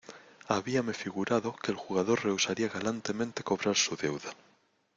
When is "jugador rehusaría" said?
1.77-2.69